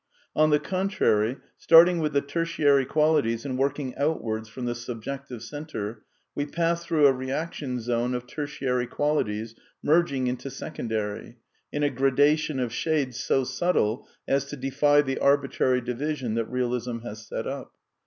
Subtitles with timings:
[0.35, 5.43] On the contrary, starting with the tertiary qualities and \ working outwards from the subjective
[5.43, 6.01] centre,
[6.33, 9.53] we pass through a reaction zone of tertiary qualities
[9.83, 11.37] merging into: secondary,
[11.71, 17.03] in a gradation of shades so subtle as to defy the arbitrary division that Eealism
[17.03, 17.75] has set up.